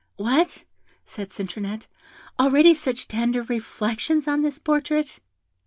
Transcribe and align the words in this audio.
'What,' 0.15 0.63
said 1.05 1.29
Citronette, 1.29 1.85
'already 2.39 2.73
such 2.73 3.07
tender 3.07 3.43
reflections 3.43 4.27
on 4.27 4.41
this 4.41 4.57
portrait? 4.57 5.19